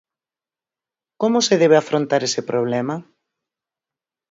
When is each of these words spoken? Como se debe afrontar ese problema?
Como 1.21 1.39
se 1.47 1.55
debe 1.61 1.77
afrontar 1.77 2.21
ese 2.23 2.41
problema? 2.51 2.95